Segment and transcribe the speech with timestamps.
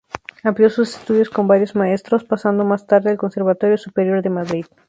[0.41, 4.65] Amplió sus estudios con varios maestros, pasando más tarde al Conservatorio Superior de Madrid.